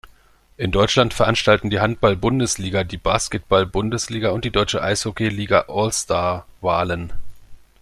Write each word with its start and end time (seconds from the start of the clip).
In 0.57 0.71
Deutschland 0.71 1.13
veranstalten 1.13 1.69
die 1.69 1.79
Handball-Bundesliga, 1.79 2.83
die 2.83 2.97
Basketball-Bundesliga 2.97 4.31
und 4.31 4.45
die 4.45 4.49
Deutsche 4.49 4.81
Eishockey 4.81 5.29
Liga 5.29 5.65
All-Star-Wahlen. 5.67 7.13